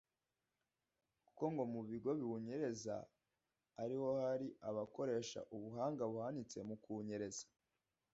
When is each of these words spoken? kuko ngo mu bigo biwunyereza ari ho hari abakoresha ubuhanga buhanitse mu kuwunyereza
kuko 1.25 1.43
ngo 1.53 1.63
mu 1.73 1.81
bigo 1.89 2.11
biwunyereza 2.19 2.95
ari 3.83 3.95
ho 4.01 4.09
hari 4.23 4.47
abakoresha 4.69 5.39
ubuhanga 5.55 6.03
buhanitse 6.11 6.57
mu 6.67 6.75
kuwunyereza 6.83 7.45